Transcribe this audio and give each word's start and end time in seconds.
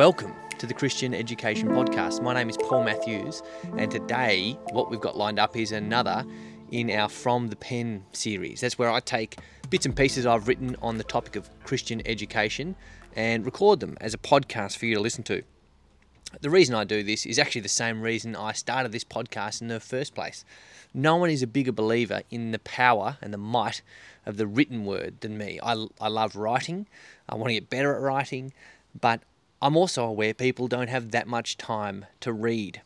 Welcome 0.00 0.34
to 0.56 0.66
the 0.66 0.72
Christian 0.72 1.12
Education 1.12 1.68
Podcast. 1.68 2.22
My 2.22 2.32
name 2.32 2.48
is 2.48 2.56
Paul 2.56 2.84
Matthews, 2.84 3.42
and 3.76 3.90
today 3.90 4.58
what 4.70 4.90
we've 4.90 4.98
got 4.98 5.14
lined 5.14 5.38
up 5.38 5.58
is 5.58 5.72
another 5.72 6.24
in 6.70 6.90
our 6.90 7.10
From 7.10 7.48
the 7.48 7.56
Pen 7.56 8.02
series. 8.12 8.62
That's 8.62 8.78
where 8.78 8.90
I 8.90 9.00
take 9.00 9.36
bits 9.68 9.84
and 9.84 9.94
pieces 9.94 10.24
I've 10.24 10.48
written 10.48 10.74
on 10.80 10.96
the 10.96 11.04
topic 11.04 11.36
of 11.36 11.50
Christian 11.64 12.00
education 12.06 12.76
and 13.14 13.44
record 13.44 13.80
them 13.80 13.98
as 14.00 14.14
a 14.14 14.16
podcast 14.16 14.78
for 14.78 14.86
you 14.86 14.94
to 14.94 15.02
listen 15.02 15.22
to. 15.24 15.42
The 16.40 16.48
reason 16.48 16.74
I 16.74 16.84
do 16.84 17.02
this 17.02 17.26
is 17.26 17.38
actually 17.38 17.60
the 17.60 17.68
same 17.68 18.00
reason 18.00 18.34
I 18.34 18.52
started 18.52 18.92
this 18.92 19.04
podcast 19.04 19.60
in 19.60 19.68
the 19.68 19.80
first 19.80 20.14
place. 20.14 20.46
No 20.94 21.16
one 21.16 21.28
is 21.28 21.42
a 21.42 21.46
bigger 21.46 21.72
believer 21.72 22.22
in 22.30 22.52
the 22.52 22.58
power 22.60 23.18
and 23.20 23.34
the 23.34 23.38
might 23.38 23.82
of 24.24 24.38
the 24.38 24.46
written 24.46 24.86
word 24.86 25.20
than 25.20 25.36
me. 25.36 25.60
I, 25.62 25.84
I 26.00 26.08
love 26.08 26.36
writing, 26.36 26.86
I 27.28 27.34
want 27.34 27.48
to 27.48 27.54
get 27.54 27.68
better 27.68 27.94
at 27.94 28.00
writing, 28.00 28.54
but 28.98 29.20
I'm 29.62 29.76
also 29.76 30.04
aware 30.04 30.32
people 30.32 30.68
don't 30.68 30.88
have 30.88 31.10
that 31.10 31.26
much 31.26 31.58
time 31.58 32.06
to 32.20 32.32
read. 32.32 32.80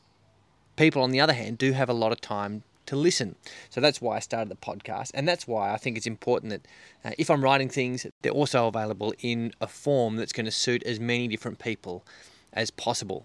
People, 0.77 1.03
on 1.03 1.11
the 1.11 1.21
other 1.21 1.33
hand, 1.33 1.57
do 1.57 1.73
have 1.73 1.89
a 1.89 1.95
lot 1.95 2.11
of 2.11 2.21
time 2.21 2.65
to 2.87 2.97
listen. 2.97 3.37
So 3.71 3.81
that's 3.81 4.01
why 4.01 4.17
I 4.17 4.19
started 4.19 4.49
the 4.49 4.57
podcast, 4.57 5.13
and 5.15 5.27
that's 5.27 5.47
why 5.47 5.73
I 5.73 5.77
think 5.77 5.97
it's 5.97 6.07
important 6.07 6.51
that 6.51 6.67
uh, 7.05 7.15
if 7.17 7.31
I'm 7.31 7.45
writing 7.45 7.69
things, 7.69 8.07
they're 8.23 8.33
also 8.33 8.67
available 8.67 9.15
in 9.21 9.53
a 9.61 9.67
form 9.67 10.17
that's 10.17 10.33
going 10.33 10.47
to 10.47 10.53
suit 10.53 10.83
as 10.83 10.99
many 10.99 11.29
different 11.29 11.59
people 11.59 12.05
as 12.53 12.71
possible. 12.71 13.25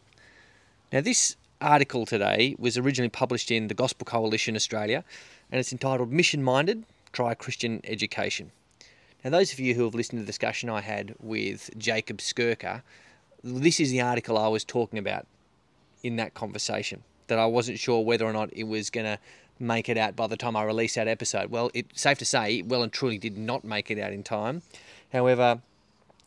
Now, 0.94 1.02
this 1.02 1.36
article 1.59 2.05
today 2.05 2.55
was 2.58 2.77
originally 2.77 3.09
published 3.09 3.52
in 3.52 3.67
the 3.67 3.73
Gospel 3.73 4.05
Coalition 4.05 4.55
Australia, 4.55 5.03
and 5.52 5.59
it's 5.59 5.72
entitled 5.72 6.11
Mission 6.11 6.44
Minded 6.44 6.86
Try 7.11 7.34
Christian 7.34 7.81
Education. 7.84 8.52
Now, 9.23 9.31
those 9.31 9.52
of 9.52 9.59
you 9.59 9.73
who 9.73 9.84
have 9.84 9.95
listened 9.95 10.20
to 10.20 10.23
the 10.23 10.27
discussion 10.27 10.70
I 10.70 10.81
had 10.81 11.16
with 11.20 11.72
Jacob 11.77 12.20
Skirker 12.20 12.83
this 13.44 13.80
is 13.80 13.92
the 13.92 14.02
article 14.02 14.38
I 14.38 14.48
was 14.48 14.64
talking 14.64 15.00
about 15.00 15.26
in 16.04 16.16
that 16.18 16.34
conversation 16.34 17.04
that 17.28 17.40
I 17.40 17.45
wasn't 17.45 17.80
sure 17.80 18.04
whether 18.04 18.26
or 18.26 18.34
not 18.34 18.50
it 18.54 18.64
was 18.64 18.90
going 18.90 19.06
to 19.06 19.20
make 19.59 19.90
it 19.90 19.98
out 19.98 20.16
by 20.16 20.28
the 20.28 20.38
time 20.38 20.56
I 20.56 20.64
released 20.64 20.95
that 20.95 21.08
episode. 21.08 21.50
Well, 21.50 21.70
it's 21.73 22.02
safe 22.02 22.17
to 22.20 22.26
say, 22.26 22.62
well 22.62 22.84
and 22.84 22.92
truly 22.92 23.17
did 23.17 23.38
not 23.38 23.64
make 23.64 23.92
it 23.92 24.00
out 24.00 24.14
in 24.14 24.23
time. 24.23 24.62
However, 25.12 25.62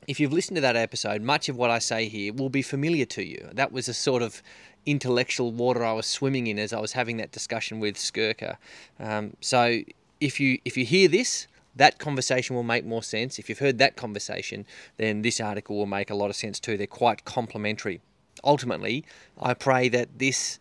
if 0.07 0.21
you've 0.21 0.33
listened 0.33 0.57
to 0.57 0.61
that 0.61 0.77
episode, 0.77 1.23
much 1.23 1.49
of 1.49 1.57
what 1.57 1.71
I 1.71 1.79
say 1.79 2.09
here 2.09 2.33
will 2.33 2.49
be 2.49 2.63
familiar 2.63 3.05
to 3.07 3.25
you. 3.25 3.49
That 3.53 3.73
was 3.73 3.89
a 3.89 3.95
sort 3.95 4.23
of 4.23 4.43
intellectual 4.85 5.53
water 5.53 5.85
I 5.85 5.93
was 5.93 6.07
swimming 6.07 6.47
in 6.47 6.59
as 6.59 6.73
I 6.73 6.81
was 6.81 6.93
having 6.93 7.17
that 7.19 7.31
discussion 7.31 7.81
with 7.81 7.97
Skirker. 7.97 8.57
Um, 8.99 9.37
so 9.41 9.81
if 10.21 10.41
you 10.41 10.59
if 10.65 10.77
you 10.77 10.85
hear 10.85 11.09
this, 11.09 11.47
that 11.77 11.98
conversation 11.98 12.55
will 12.55 12.62
make 12.62 12.84
more 12.84 13.03
sense. 13.03 13.39
If 13.39 13.48
you've 13.48 13.59
heard 13.59 13.78
that 13.78 13.97
conversation, 13.97 14.67
then 14.97 15.23
this 15.23 15.41
article 15.41 15.77
will 15.77 15.87
make 15.87 16.11
a 16.11 16.15
lot 16.15 16.31
of 16.31 16.37
sense 16.37 16.61
too. 16.61 16.77
They're 16.77 16.87
quite 16.87 17.25
complementary. 17.25 18.01
Ultimately, 18.45 19.05
I 19.41 19.55
pray 19.55 19.89
that 19.89 20.19
this 20.19 20.59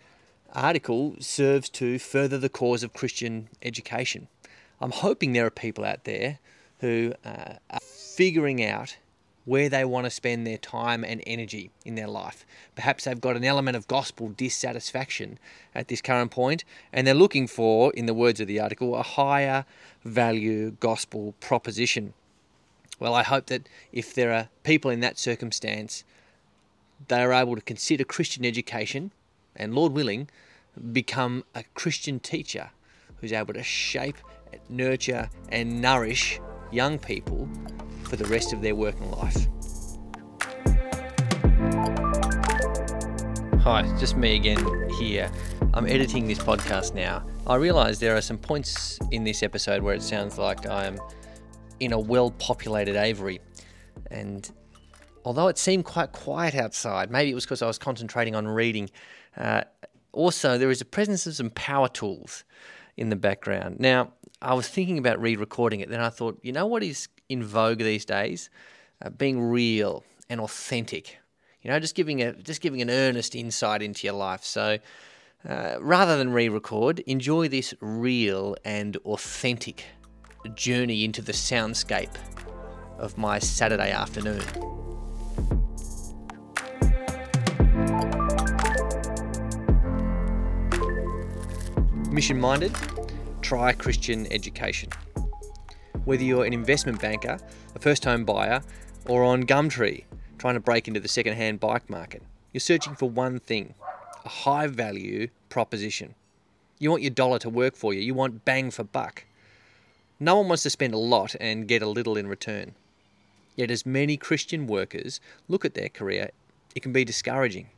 article 0.53 1.15
serves 1.19 1.69
to 1.69 1.99
further 1.99 2.37
the 2.37 2.49
cause 2.49 2.83
of 2.83 2.93
Christian 2.93 3.49
education. 3.61 4.27
I'm 4.79 4.91
hoping 4.91 5.33
there 5.33 5.45
are 5.45 5.51
people 5.51 5.85
out 5.85 6.03
there 6.03 6.39
who 6.79 7.13
uh, 7.23 7.53
are 7.69 7.79
figuring 7.81 8.63
out 8.63 8.97
where 9.45 9.69
they 9.69 9.83
want 9.83 10.05
to 10.05 10.09
spend 10.09 10.45
their 10.45 10.57
time 10.57 11.03
and 11.03 11.21
energy 11.25 11.71
in 11.83 11.95
their 11.95 12.07
life. 12.07 12.45
Perhaps 12.75 13.05
they've 13.05 13.19
got 13.19 13.35
an 13.35 13.43
element 13.43 13.75
of 13.75 13.87
gospel 13.87 14.29
dissatisfaction 14.29 15.39
at 15.73 15.87
this 15.87 16.01
current 16.01 16.31
point, 16.31 16.63
and 16.93 17.07
they're 17.07 17.13
looking 17.13 17.47
for, 17.47 17.91
in 17.93 18.05
the 18.05 18.13
words 18.13 18.39
of 18.39 18.47
the 18.47 18.59
article, 18.59 18.95
a 18.95 19.03
higher 19.03 19.65
value 20.03 20.71
gospel 20.79 21.33
proposition. 21.39 22.13
Well, 22.99 23.15
I 23.15 23.23
hope 23.23 23.47
that 23.47 23.67
if 23.91 24.13
there 24.13 24.31
are 24.31 24.49
people 24.63 24.91
in 24.91 24.99
that 24.99 25.17
circumstance, 25.17 26.03
they 27.07 27.21
are 27.21 27.33
able 27.33 27.55
to 27.55 27.61
consider 27.61 28.03
Christian 28.03 28.45
education 28.45 29.11
and, 29.55 29.73
Lord 29.73 29.93
willing, 29.93 30.29
become 30.91 31.43
a 31.55 31.63
Christian 31.73 32.19
teacher 32.19 32.69
who's 33.17 33.33
able 33.33 33.55
to 33.55 33.63
shape, 33.63 34.17
nurture, 34.69 35.29
and 35.49 35.81
nourish 35.81 36.39
young 36.71 36.99
people 36.99 37.49
for 38.11 38.17
the 38.17 38.25
rest 38.25 38.51
of 38.51 38.61
their 38.61 38.75
working 38.75 39.09
life. 39.11 39.47
Hi, 43.61 43.83
just 43.97 44.17
me 44.17 44.35
again 44.35 44.89
here. 44.99 45.31
I'm 45.73 45.87
editing 45.87 46.27
this 46.27 46.39
podcast 46.39 46.93
now. 46.93 47.25
I 47.47 47.55
realise 47.55 47.99
there 47.99 48.17
are 48.17 48.21
some 48.21 48.37
points 48.37 48.99
in 49.11 49.23
this 49.23 49.43
episode 49.43 49.81
where 49.81 49.95
it 49.95 50.03
sounds 50.03 50.37
like 50.37 50.67
I'm 50.67 50.99
in 51.79 51.93
a 51.93 51.99
well 51.99 52.31
populated 52.31 52.97
aviary. 52.97 53.39
And 54.09 54.51
although 55.23 55.47
it 55.47 55.57
seemed 55.57 55.85
quite 55.85 56.11
quiet 56.11 56.53
outside, 56.53 57.11
maybe 57.11 57.31
it 57.31 57.35
was 57.35 57.45
because 57.45 57.61
I 57.61 57.67
was 57.67 57.77
concentrating 57.77 58.35
on 58.35 58.45
reading, 58.45 58.89
uh, 59.37 59.61
also 60.11 60.57
there 60.57 60.69
is 60.69 60.81
a 60.81 60.85
presence 60.85 61.25
of 61.27 61.35
some 61.35 61.51
power 61.51 61.87
tools 61.87 62.43
in 62.97 63.09
the 63.09 63.15
background. 63.15 63.79
Now, 63.79 64.11
I 64.41 64.53
was 64.53 64.67
thinking 64.67 64.97
about 64.97 65.21
re 65.21 65.37
recording 65.37 65.79
it, 65.79 65.89
then 65.89 66.01
I 66.01 66.09
thought, 66.09 66.39
you 66.41 66.51
know 66.51 66.65
what 66.65 66.83
is 66.83 67.07
in 67.31 67.43
vogue 67.43 67.79
these 67.79 68.05
days, 68.05 68.49
uh, 69.01 69.09
being 69.09 69.41
real 69.41 70.03
and 70.29 70.41
authentic. 70.41 71.17
You 71.61 71.71
know, 71.71 71.79
just 71.79 71.95
giving 71.95 72.21
a 72.21 72.33
just 72.33 72.61
giving 72.61 72.81
an 72.81 72.89
earnest 72.89 73.35
insight 73.35 73.81
into 73.81 74.05
your 74.07 74.15
life. 74.15 74.43
So, 74.43 74.79
uh, 75.47 75.77
rather 75.79 76.17
than 76.17 76.31
re-record, 76.33 76.99
enjoy 76.99 77.47
this 77.47 77.73
real 77.79 78.55
and 78.65 78.97
authentic 78.97 79.85
journey 80.55 81.05
into 81.05 81.21
the 81.21 81.33
soundscape 81.33 82.15
of 82.97 83.17
my 83.17 83.39
Saturday 83.39 83.91
afternoon. 83.91 84.41
Mission 92.11 92.39
minded, 92.39 92.75
try 93.41 93.71
Christian 93.71 94.27
education. 94.33 94.89
Whether 96.03 96.23
you're 96.23 96.45
an 96.45 96.53
investment 96.53 96.99
banker, 96.99 97.37
a 97.75 97.79
first 97.79 98.05
home 98.05 98.25
buyer, 98.25 98.63
or 99.05 99.23
on 99.23 99.43
Gumtree 99.43 100.05
trying 100.39 100.55
to 100.55 100.59
break 100.59 100.87
into 100.87 100.99
the 100.99 101.07
second 101.07 101.35
hand 101.35 101.59
bike 101.59 101.91
market, 101.91 102.23
you're 102.51 102.59
searching 102.59 102.95
for 102.95 103.07
one 103.07 103.39
thing 103.39 103.75
a 104.25 104.29
high 104.29 104.65
value 104.65 105.27
proposition. 105.49 106.15
You 106.79 106.89
want 106.89 107.03
your 107.03 107.11
dollar 107.11 107.37
to 107.39 107.49
work 107.51 107.75
for 107.75 107.93
you, 107.93 108.01
you 108.01 108.15
want 108.15 108.45
bang 108.45 108.71
for 108.71 108.83
buck. 108.83 109.25
No 110.19 110.37
one 110.37 110.47
wants 110.47 110.63
to 110.63 110.71
spend 110.71 110.95
a 110.95 110.97
lot 110.97 111.35
and 111.39 111.67
get 111.67 111.83
a 111.83 111.87
little 111.87 112.17
in 112.17 112.25
return. 112.25 112.73
Yet, 113.55 113.69
as 113.69 113.85
many 113.85 114.17
Christian 114.17 114.65
workers 114.65 115.19
look 115.47 115.65
at 115.65 115.75
their 115.75 115.89
career, 115.89 116.31
it 116.73 116.81
can 116.81 116.91
be 116.91 117.05
discouraging. 117.05 117.69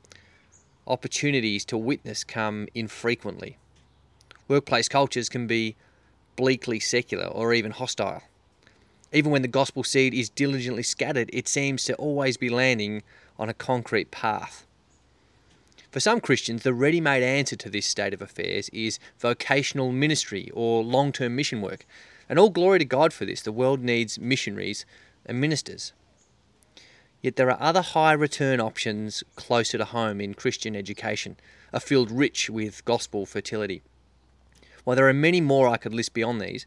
Opportunities 0.88 1.66
to 1.66 1.78
witness 1.78 2.24
come 2.24 2.70
infrequently. 2.74 3.58
Workplace 4.48 4.88
cultures 4.88 5.28
can 5.28 5.46
be 5.46 5.76
bleakly 6.36 6.80
secular 6.80 7.26
or 7.26 7.54
even 7.54 7.72
hostile. 7.72 8.24
Even 9.12 9.32
when 9.32 9.44
the 9.44 9.48
gospel 9.48 9.84
seed 9.84 10.14
is 10.14 10.30
diligently 10.30 10.84
scattered, 10.84 11.30
it 11.32 11.48
seems 11.48 11.84
to 11.86 11.96
always 11.96 12.38
be 12.38 12.50
landing 12.50 13.04
on 13.38 13.50
a 13.50 13.54
concrete 13.54 14.10
path. 14.10 14.66
For 15.92 16.00
some 16.00 16.22
Christians, 16.22 16.64
the 16.64 16.74
ready 16.74 17.00
made 17.00 17.22
answer 17.22 17.56
to 17.56 17.70
this 17.70 17.86
state 17.86 18.16
of 18.16 18.22
affairs 18.22 18.70
is 18.70 18.98
vocational 19.20 19.92
ministry 19.92 20.50
or 20.54 20.84
long 20.84 21.12
term 21.12 21.36
mission 21.36 21.62
work. 21.62 21.86
And 22.28 22.40
all 22.40 22.50
glory 22.50 22.80
to 22.80 22.86
God 22.86 23.14
for 23.14 23.26
this. 23.26 23.44
The 23.44 23.52
world 23.52 23.82
needs 23.82 24.18
missionaries 24.18 24.88
and 25.26 25.40
ministers. 25.40 25.94
Yet 27.22 27.36
there 27.36 27.52
are 27.52 27.62
other 27.62 27.84
high 27.84 28.14
return 28.14 28.60
options 28.60 29.24
closer 29.36 29.78
to 29.78 29.86
home 29.86 30.20
in 30.20 30.34
Christian 30.34 30.76
education, 30.76 31.38
a 31.72 31.80
field 31.80 32.10
rich 32.10 32.50
with 32.50 32.84
gospel 32.86 33.28
fertility. 33.28 33.84
While 34.84 34.96
there 34.96 35.08
are 35.08 35.14
many 35.14 35.42
more 35.42 35.68
I 35.68 35.78
could 35.78 35.94
list 35.94 36.14
beyond 36.14 36.42
these, 36.42 36.66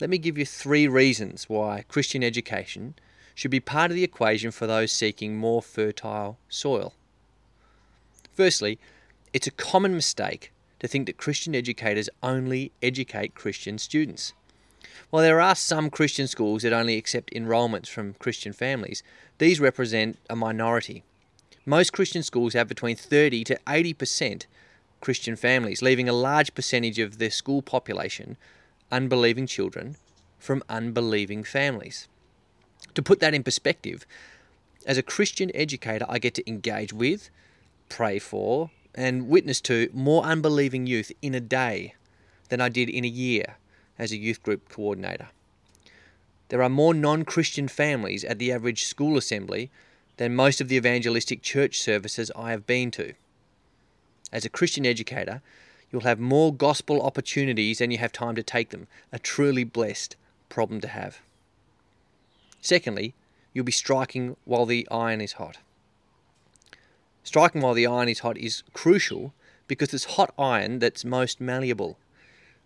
let 0.00 0.10
me 0.10 0.18
give 0.18 0.36
you 0.36 0.44
three 0.44 0.86
reasons 0.86 1.48
why 1.48 1.84
Christian 1.88 2.22
education 2.22 2.94
should 3.34 3.50
be 3.50 3.60
part 3.60 3.90
of 3.90 3.94
the 3.94 4.04
equation 4.04 4.50
for 4.50 4.66
those 4.66 4.92
seeking 4.92 5.36
more 5.36 5.62
fertile 5.62 6.38
soil. 6.48 6.94
Firstly, 8.32 8.78
it's 9.32 9.46
a 9.46 9.52
common 9.52 9.94
mistake 9.94 10.52
to 10.80 10.88
think 10.88 11.06
that 11.06 11.16
Christian 11.16 11.54
educators 11.54 12.10
only 12.22 12.72
educate 12.82 13.34
Christian 13.34 13.78
students. 13.78 14.34
While 15.10 15.22
there 15.22 15.40
are 15.40 15.54
some 15.54 15.90
Christian 15.90 16.26
schools 16.26 16.62
that 16.62 16.72
only 16.72 16.96
accept 16.96 17.32
enrolments 17.32 17.88
from 17.88 18.14
Christian 18.14 18.52
families, 18.52 19.02
these 19.38 19.60
represent 19.60 20.18
a 20.28 20.36
minority. 20.36 21.02
Most 21.64 21.92
Christian 21.92 22.22
schools 22.22 22.54
have 22.54 22.68
between 22.68 22.96
30 22.96 23.44
to 23.44 23.58
80% 23.66 24.46
Christian 25.00 25.36
families, 25.36 25.82
leaving 25.82 26.08
a 26.08 26.12
large 26.12 26.54
percentage 26.54 26.98
of 26.98 27.18
their 27.18 27.30
school 27.30 27.62
population 27.62 28.36
unbelieving 28.90 29.46
children 29.46 29.96
from 30.38 30.62
unbelieving 30.68 31.44
families. 31.44 32.08
To 32.94 33.02
put 33.02 33.20
that 33.20 33.34
in 33.34 33.42
perspective, 33.42 34.06
as 34.86 34.96
a 34.96 35.02
Christian 35.02 35.50
educator, 35.54 36.06
I 36.08 36.18
get 36.18 36.34
to 36.34 36.48
engage 36.48 36.92
with, 36.92 37.30
pray 37.88 38.18
for, 38.18 38.70
and 38.94 39.28
witness 39.28 39.60
to 39.62 39.90
more 39.92 40.22
unbelieving 40.24 40.86
youth 40.86 41.12
in 41.20 41.34
a 41.34 41.40
day 41.40 41.94
than 42.48 42.60
I 42.60 42.68
did 42.68 42.88
in 42.88 43.04
a 43.04 43.08
year 43.08 43.56
as 43.98 44.12
a 44.12 44.16
youth 44.16 44.42
group 44.42 44.68
coordinator. 44.68 45.28
There 46.48 46.62
are 46.62 46.68
more 46.68 46.94
non 46.94 47.24
Christian 47.24 47.66
families 47.66 48.24
at 48.24 48.38
the 48.38 48.52
average 48.52 48.84
school 48.84 49.16
assembly 49.16 49.70
than 50.16 50.36
most 50.36 50.60
of 50.60 50.68
the 50.68 50.76
evangelistic 50.76 51.42
church 51.42 51.80
services 51.80 52.30
I 52.36 52.52
have 52.52 52.66
been 52.66 52.90
to. 52.92 53.14
As 54.32 54.44
a 54.44 54.50
Christian 54.50 54.84
educator, 54.84 55.42
you'll 55.90 56.02
have 56.02 56.18
more 56.18 56.52
gospel 56.52 57.00
opportunities 57.02 57.78
than 57.78 57.90
you 57.90 57.98
have 57.98 58.12
time 58.12 58.34
to 58.34 58.42
take 58.42 58.70
them. 58.70 58.86
A 59.12 59.18
truly 59.18 59.64
blessed 59.64 60.16
problem 60.48 60.80
to 60.80 60.88
have. 60.88 61.20
Secondly, 62.60 63.14
you'll 63.52 63.64
be 63.64 63.72
striking 63.72 64.36
while 64.44 64.66
the 64.66 64.86
iron 64.90 65.20
is 65.20 65.34
hot. 65.34 65.58
Striking 67.22 67.60
while 67.60 67.74
the 67.74 67.86
iron 67.86 68.08
is 68.08 68.20
hot 68.20 68.36
is 68.36 68.62
crucial 68.72 69.32
because 69.66 69.92
it's 69.94 70.16
hot 70.16 70.32
iron 70.38 70.78
that's 70.78 71.04
most 71.04 71.40
malleable. 71.40 71.98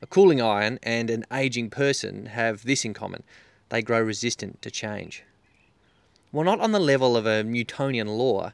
A 0.02 0.06
cooling 0.06 0.40
iron 0.40 0.78
and 0.82 1.10
an 1.10 1.24
aging 1.32 1.70
person 1.70 2.26
have 2.26 2.64
this 2.64 2.84
in 2.84 2.94
common 2.94 3.22
they 3.68 3.82
grow 3.82 4.00
resistant 4.00 4.60
to 4.62 4.70
change. 4.70 5.22
While 6.30 6.44
not 6.44 6.60
on 6.60 6.72
the 6.72 6.80
level 6.80 7.16
of 7.16 7.24
a 7.24 7.42
Newtonian 7.42 8.08
law, 8.08 8.52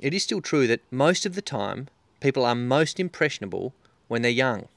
it 0.00 0.14
is 0.14 0.22
still 0.22 0.40
true 0.40 0.66
that 0.66 0.80
most 0.90 1.26
of 1.26 1.34
the 1.34 1.42
time 1.42 1.88
people 2.20 2.44
are 2.44 2.54
most 2.54 2.98
impressionable 2.98 3.74
when 4.08 4.22
they're 4.22 4.30
young. 4.30 4.68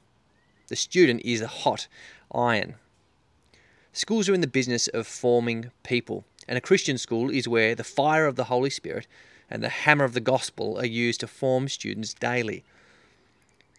The 0.68 0.76
student 0.76 1.22
is 1.24 1.40
a 1.40 1.46
hot 1.46 1.88
iron. 2.32 2.76
Schools 3.92 4.28
are 4.28 4.34
in 4.34 4.40
the 4.40 4.46
business 4.46 4.86
of 4.88 5.06
forming 5.06 5.70
people, 5.82 6.24
and 6.46 6.56
a 6.56 6.60
Christian 6.60 6.96
school 6.96 7.28
is 7.30 7.48
where 7.48 7.74
the 7.74 7.84
fire 7.84 8.26
of 8.26 8.36
the 8.36 8.44
Holy 8.44 8.70
Spirit 8.70 9.06
and 9.50 9.62
the 9.62 9.68
hammer 9.68 10.04
of 10.04 10.14
the 10.14 10.20
gospel 10.20 10.78
are 10.78 10.86
used 10.86 11.20
to 11.20 11.26
form 11.26 11.68
students 11.68 12.14
daily. 12.14 12.62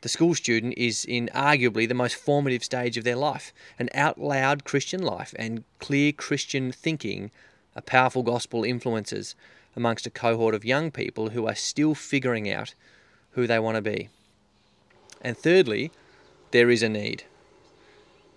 The 0.02 0.10
school 0.10 0.34
student 0.34 0.74
is 0.78 1.06
in 1.06 1.30
arguably 1.34 1.88
the 1.88 1.94
most 1.94 2.16
formative 2.16 2.64
stage 2.64 2.98
of 2.98 3.04
their 3.04 3.16
life. 3.16 3.54
An 3.78 3.88
out 3.94 4.20
loud 4.20 4.64
Christian 4.64 5.02
life 5.02 5.34
and 5.38 5.64
clear 5.80 6.12
Christian 6.12 6.72
thinking 6.72 7.32
are 7.76 7.82
powerful 7.82 8.24
gospel 8.24 8.64
influences 8.64 9.36
amongst 9.76 10.08
a 10.08 10.10
cohort 10.10 10.56
of 10.56 10.66
young 10.66 10.92
people 10.92 11.30
who 11.30 11.48
are 11.48 11.56
still 11.56 11.96
figuring 11.96 12.52
out 12.52 12.74
who 13.32 13.48
they 13.48 13.60
want 13.60 13.76
to 13.76 13.82
be. 13.82 14.10
And 15.22 15.38
thirdly, 15.38 15.92
there 16.52 16.70
is 16.70 16.84
a 16.84 16.90
need. 16.90 17.24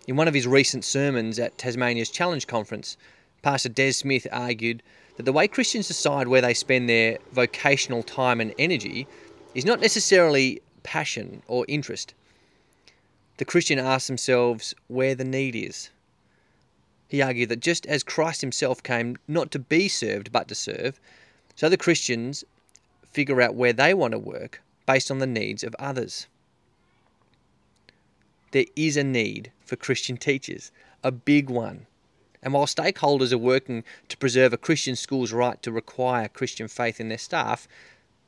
In 0.07 0.17
one 0.17 0.29
of 0.29 0.35
his 0.35 0.47
recent 0.47 0.85
sermons 0.85 1.39
at 1.39 1.57
Tasmania's 1.57 2.11
Challenge 2.11 2.47
Conference, 2.47 2.97
Pastor 3.43 3.71
Des 3.71 3.93
Smith 3.93 4.27
argued 4.31 4.83
that 5.17 5.23
the 5.23 5.33
way 5.33 5.49
Christians 5.49 5.89
decide 5.89 6.29
where 6.29 6.43
they 6.43 6.55
spend 6.55 6.89
their 6.89 7.19
vocational 7.33 8.03
time 8.03 8.41
and 8.41 8.55
energy 8.59 9.07
is 9.55 9.65
not 9.65 9.81
necessarily 9.81 10.61
passion, 10.85 11.43
or 11.49 11.65
interest. 11.67 12.15
The 13.39 13.45
Christian 13.45 13.81
asks 13.81 14.07
themselves 14.07 14.75
where 14.87 15.17
the 15.17 15.25
need 15.25 15.57
is. 15.57 15.91
He 17.09 17.23
argued 17.23 17.49
that 17.49 17.61
just 17.61 17.87
as 17.87 18.03
Christ 18.03 18.41
himself 18.41 18.83
came 18.83 19.17
not 19.27 19.51
to 19.53 19.59
be 19.59 19.89
served 19.89 20.31
but 20.31 20.47
to 20.49 20.55
serve, 20.55 21.01
so 21.57 21.69
the 21.69 21.77
Christians 21.77 22.45
figure 23.11 23.41
out 23.41 23.55
where 23.55 23.73
they 23.73 23.95
want 23.95 24.13
to 24.13 24.19
work 24.19 24.61
based 24.87 25.11
on 25.11 25.19
the 25.19 25.27
needs 25.27 25.65
of 25.65 25.75
others. 25.79 26.27
There 28.53 28.67
is 28.77 28.97
a 28.97 29.05
need 29.05 29.51
for 29.65 29.77
Christian 29.77 30.17
teachers, 30.17 30.71
a 31.03 31.11
big 31.11 31.51
one. 31.51 31.87
And 32.43 32.53
while 32.53 32.67
stakeholders 32.67 33.33
are 33.33 33.39
working 33.39 33.85
to 34.09 34.17
preserve 34.17 34.53
a 34.53 34.59
Christian 34.59 34.97
school's 34.97 35.33
right 35.33 35.61
to 35.63 35.73
require 35.73 36.29
Christian 36.29 36.69
faith 36.69 37.01
in 37.01 37.09
their 37.09 37.19
staff, 37.19 37.67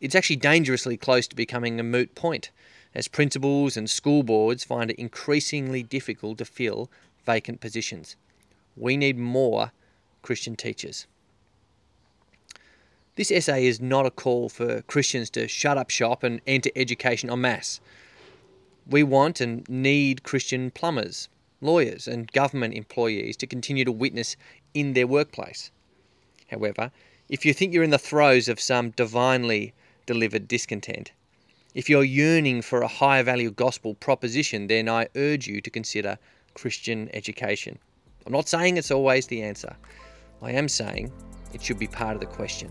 it's 0.01 0.15
actually 0.15 0.37
dangerously 0.37 0.97
close 0.97 1.29
to 1.29 1.37
becoming 1.37 1.79
a 1.79 1.83
moot 1.83 2.15
point, 2.15 2.51
as 2.95 3.09
principals 3.09 3.77
and 3.77 3.89
school 3.89 4.23
boards 4.23 4.65
find 4.65 4.91
it 4.91 4.99
increasingly 4.99 5.83
difficult 5.83 6.39
to 6.39 6.45
fill 6.45 6.91
vacant 7.25 7.61
positions. 7.61 8.17
We 8.77 8.97
need 8.97 9.19
more 9.19 9.73
Christian 10.23 10.57
teachers. 10.57 11.07
This 13.17 13.31
essay 13.31 13.67
is 13.67 13.81
not 13.81 14.05
a 14.05 14.11
call 14.11 14.51
for 14.51 14.83
Christians 14.83 15.31
to 15.31 15.49
shut 15.49 15.79
up 15.79 15.89
shop 15.89 16.23
and 16.23 16.43
enter 16.47 16.69
education 16.77 17.31
en 17.31 17.41
masse. 17.41 17.81
We 18.87 19.03
want 19.03 19.41
and 19.41 19.67
need 19.71 20.23
Christian 20.23 20.71
plumbers, 20.71 21.31
lawyers, 21.63 22.07
and 22.07 22.31
government 22.33 22.75
employees 22.75 23.39
to 23.39 23.47
continue 23.47 23.87
to 23.87 23.93
witness 23.93 24.37
in 24.75 24.93
their 24.93 25.07
workplace. 25.07 25.71
However, 26.51 26.93
if 27.31 27.47
you 27.47 27.55
think 27.55 27.73
you're 27.73 27.83
in 27.83 27.89
the 27.89 27.99
throes 27.99 28.49
of 28.49 28.61
some 28.61 28.91
divinely 28.91 29.73
delivered 30.05 30.47
discontent. 30.47 31.13
If 31.75 31.89
you're 31.89 32.05
yearning 32.05 32.61
for 32.61 32.83
a 32.83 32.89
higher 32.89 33.23
value 33.23 33.51
gospel 33.51 33.95
proposition, 33.95 34.67
then 34.67 34.91
I 34.91 35.09
urge 35.17 35.47
you 35.47 35.63
to 35.63 35.71
consider 35.71 36.19
Christian 36.53 37.09
education. 37.15 37.79
I'm 38.27 38.33
not 38.33 38.49
saying 38.49 38.77
it's 38.77 38.91
always 38.91 39.27
the 39.27 39.43
answer. 39.43 39.75
I 40.43 40.53
am 40.53 40.69
saying 40.69 41.11
it 41.55 41.63
should 41.63 41.79
be 41.79 41.87
part 41.87 42.15
of 42.15 42.21
the 42.21 42.27
question. 42.27 42.71